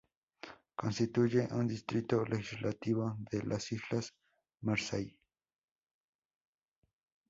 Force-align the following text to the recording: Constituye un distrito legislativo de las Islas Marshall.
Constituye 0.75 1.47
un 1.51 1.67
distrito 1.67 2.25
legislativo 2.25 3.17
de 3.31 3.43
las 3.43 3.71
Islas 3.71 4.11
Marshall. 4.61 5.15